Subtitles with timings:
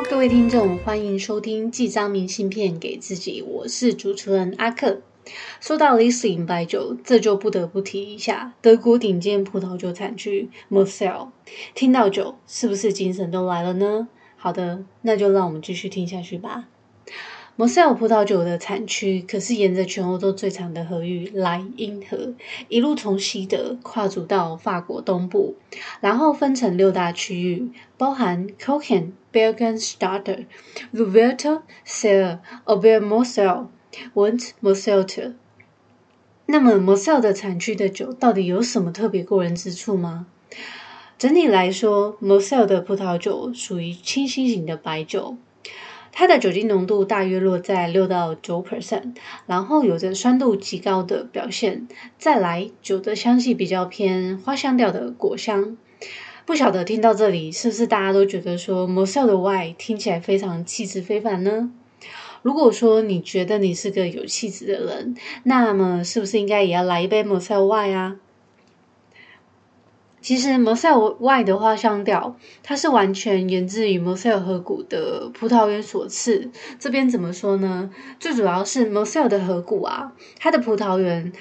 [0.00, 5.02] 各位听众，欢迎收听寄张明信片给自己，我是主持人阿克。
[5.60, 6.10] 说到李
[6.46, 11.28] 白酒，这就不得不提一下德国顶尖葡萄酒产区 Mosel。
[11.74, 14.08] 听到酒，是不是精神都来了呢？
[14.36, 16.64] 好的，那就让我们继续听下去吧。
[17.56, 22.34] Moselle 葡萄酒的产区可是沿着全欧洲最长的河域莱茵河，
[22.68, 25.56] 一路从西德跨足到法国东部，
[26.00, 30.46] 然后分成六大区域，包含 c o c h e n Bergenstadter、
[30.90, 33.66] l u v e r t e s e r Obermosel。
[34.14, 35.34] Went Moselle。
[36.46, 40.26] 那么 Moselle 的产区的酒到底有什么特别过人之处吗？
[41.18, 45.36] 整体来说，Moselle 的葡萄酒属于清新型的白酒，
[46.12, 49.14] 它的酒精浓度大约落在六到九 percent，
[49.46, 51.88] 然后有着酸度极高的表现。
[52.18, 55.76] 再来，酒的香气比较偏花香调的果香。
[56.44, 61.70] 不晓得听到这里，是不是大家都觉得说 Moselle 的 Y 听起来非常气质非凡呢？
[62.42, 68.16] 如果说你觉得你是个有气质的人，那么是不是应该也要来一杯 Moselle Y 啊？
[70.22, 76.50] 其实 Moselle Y 的花香调，它是完全源自于 Moselle 河谷的葡萄园所赐。
[76.78, 77.90] 这边怎么说呢？
[78.20, 81.32] 最主要是 Moselle 的河谷啊，它的葡萄园。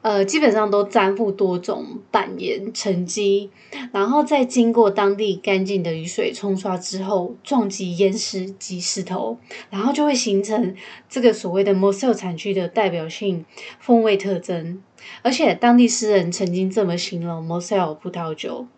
[0.00, 3.50] 呃，基本上都粘附多种板岩沉积，
[3.92, 9.36] 然后再经过当地干净的雨水冲刷之后，撞击岩石及石头，
[9.70, 10.76] 然后就会形成
[11.08, 13.44] 这个所谓的 Moselle 产区的代表性
[13.80, 14.80] 风味特征。
[15.22, 18.68] 而且当地诗人曾经这么形容 Moselle 葡萄酒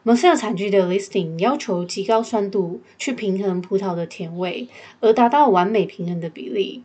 [0.06, 4.70] Moselle 产区的 Listing 要求极高酸度，去平衡葡萄的甜味，
[5.02, 6.84] 而达到完美平衡的比例。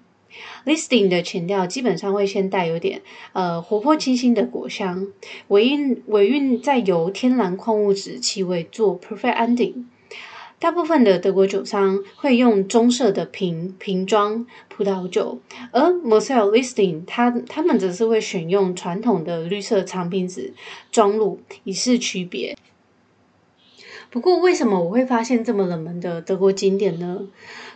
[0.64, 3.02] Listing 的前调基本上会先带有点
[3.32, 5.08] 呃活泼清新的果香，
[5.48, 9.84] 尾韵尾韵再由天然矿物质气味做 perfect ending。
[10.60, 15.40] 大部分的德国酒商会用棕色的瓶瓶装葡萄酒，
[15.70, 20.52] 而 Moselle Listing 它他们则是会选用传统的绿色长瓶子
[20.90, 22.56] 装入，以示区别。
[24.10, 27.28] 不过，为什么我会发现这么冷门的德国景点呢？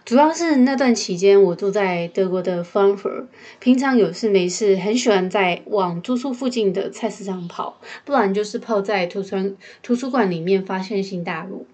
[0.04, 3.26] 主要是那段期间我住在德国的 Frankfurt，
[3.60, 11.66] 平常有事没事很喜欢在往住宿附近的菜市场跑，不然就是泡在图书图书馆里面发现新大陆。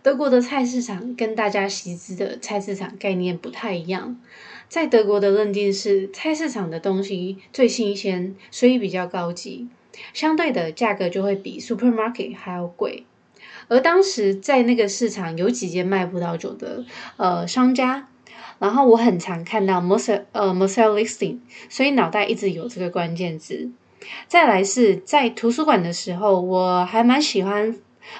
[0.00, 4.16] 德国的菜市场跟大家习知的菜市场概念不太一样，
[4.68, 9.68] 在德国的认定是菜市场的东西最新鲜，所以比较高级，
[10.14, 13.04] 相对的价格就会比 supermarket 还要贵。
[13.68, 16.84] 而当时在那个市场有几间卖葡萄酒的
[17.16, 18.08] 呃商家，
[18.58, 23.70] 然后我很常看到 Mosel 呃 Moselle Listing，所以脑袋一直有这个关键字。
[24.26, 27.76] 再来是在图书馆的时候，我还蛮喜欢。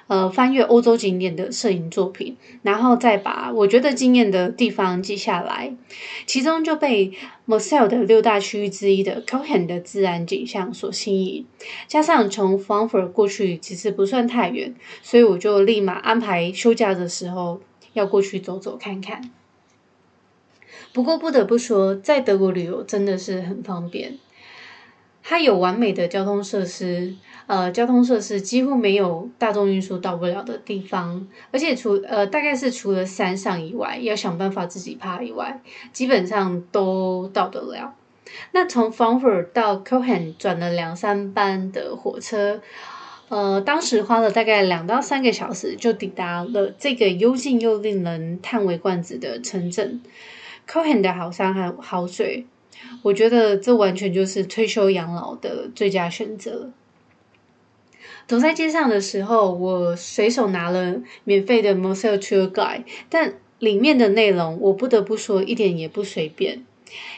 [0.06, 5.74] 呃，翻阅欧洲景点的摄影作品，然后再把我觉得惊艳的地方记下来，
[6.26, 7.12] 其中就被
[7.46, 11.46] Moselle 的六大区域之一的 c o h e n 的自然景象所吸引，
[11.86, 17.60] 加上从 f r a n f u r t 过去其实不算太远，所以我就立马安排休假的时候
[17.92, 19.30] 要过去走走看看。
[20.92, 24.18] 不过不得不说，在德国旅游真的是很方便。
[25.30, 27.14] 它有完美的交通设施，
[27.46, 35.60] 呃，交通设施几乎没有大众运输到不了的地方，而且除呃大概是除了山上以外，要想办法自己爬以外，
[35.92, 37.94] 基本上都到得了。
[38.52, 42.62] 那从 f r a n f u r t 到 Cohen 转了两三班的火车，
[43.28, 50.00] 呃，当时花了大概两到三个小时就抵达了这个幽静又令人叹为观止的城镇。
[50.66, 52.46] Cohen 的好山和好水。
[53.02, 56.70] 我觉得这完全就是退休养老的最佳选择。
[58.26, 66.64] 走在街上的时候，我随手拿了免费的 mosell tour Guide，但里面的内容我不得不说一点也不随便。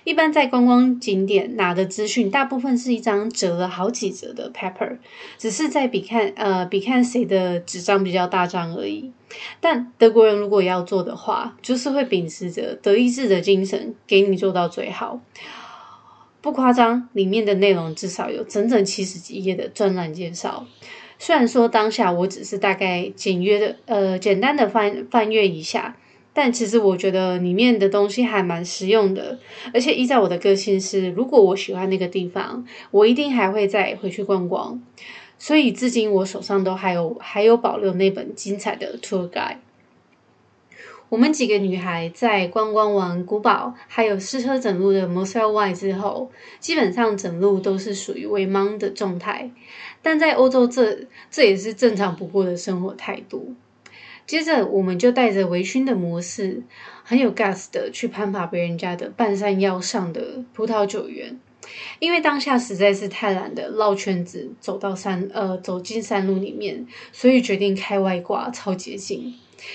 [0.04, 4.98] 一般在观光景点拿的资讯，大部分是一张折了好几折的 paper，
[5.38, 9.12] 只是在比看呃比看谁的纸张比较大张而已。
[9.60, 15.20] 但德国人如果要做的话，就是会秉持着德意志的精神，给你做到最好。
[16.40, 20.66] 不夸张，里面的内容至少有整整七十几页的专栏介绍。
[21.18, 25.96] 虽然说当下我只是大概简约的呃简单的翻翻阅一下。
[26.32, 29.38] 但其实我觉得里面的东西还蛮实用的，
[29.74, 34.80] 而且依照我的个性是，如果我喜欢那个地方，我一定还会再回去逛逛。
[35.38, 39.56] 所以至今我手上都还有还有保留那本精彩的 tour guide。
[41.08, 46.30] 我们几个女孩在观光完古堡，还有试车整路的 Moselle Y 之后，
[46.60, 49.50] 基本上整路都是属于微茫的状态。
[50.02, 53.54] 但在欧洲，这这也是正常不过的生活态度。
[54.30, 56.62] 接着，我们就带着微醺的模式，
[57.02, 61.36] 很有 gas 的去攀爬别人家的半山腰上的葡萄酒园。
[61.98, 69.34] 因为当下实在是太懒的绕圈子走到山呃走进山路里面，所以决定开外挂超捷径。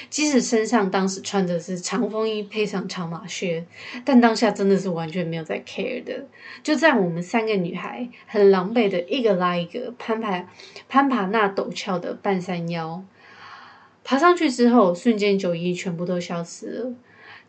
[0.10, 3.66] 即使身上当时穿的是长风衣配上长马靴，
[4.06, 6.28] 但当下真的是完全没有在 care 的。
[6.64, 10.48] 就在我们三个女孩很狼狈的一个拉一个攀爬
[10.88, 13.04] 攀爬那陡峭的半山腰。
[14.06, 16.94] 爬上去之后，瞬间酒意全部都消失了。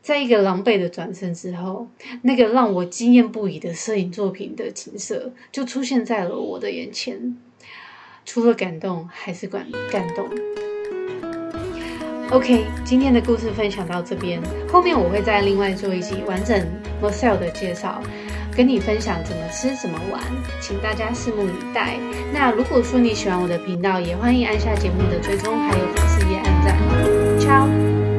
[0.01, 1.89] 在一个狼狈的转身之后，
[2.23, 7.37] 那个让我惊艳不已的摄影作品的景色就出现在了我的眼前。
[8.25, 10.27] 除了感动，还是感感动。
[12.31, 16.59] OK，今天的故事分享到这边，后面我会再另外做一集完整
[17.03, 18.03] Marcel 的介绍。
[18.57, 20.23] 跟你分享怎么吃怎么玩，
[20.61, 21.99] 请大家拭目以待。
[22.33, 26.77] 那如果说你喜欢我的频道，也欢迎按下节目的追踪，还有粉丝也按赞。
[27.39, 28.16] Ciao。